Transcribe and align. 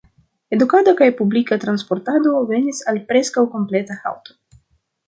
Edukado 0.55 0.93
kaj 1.01 1.09
publika 1.19 1.57
transportado 1.65 2.35
venis 2.55 2.83
al 2.95 3.01
preskaŭ 3.13 3.47
kompleta 3.57 4.01
halto. 4.03 4.41